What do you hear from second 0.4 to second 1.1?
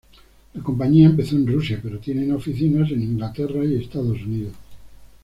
La compañía